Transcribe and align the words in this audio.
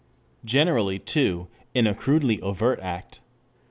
Generally 0.43 0.97
too, 0.97 1.47
in 1.75 1.85
a 1.85 1.93
crudely 1.93 2.41
overt 2.41 2.79
act. 2.79 3.19